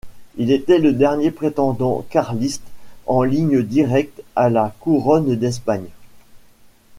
[0.35, 2.63] Il était le dernier prétendant carliste
[3.05, 5.89] en ligne directe à la Couronne d’Espagne.